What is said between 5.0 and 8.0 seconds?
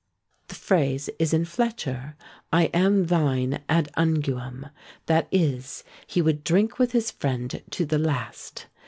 that is, he would drink with his friend to the